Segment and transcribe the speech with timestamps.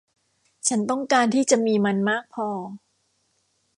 [0.67, 2.49] ฉันต้องการที่จะมีมันมากพอ